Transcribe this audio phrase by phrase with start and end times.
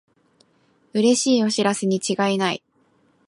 [0.93, 2.63] うれしいお知らせにちがいない